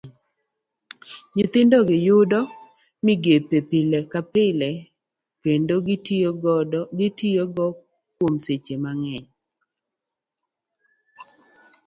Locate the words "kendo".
5.43-5.73